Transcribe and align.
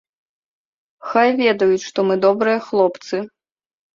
Хай 1.09 1.29
ведаюць, 1.41 1.85
што 1.89 1.99
мы 2.11 2.17
добрыя 2.25 2.63
хлопцы. 2.69 3.21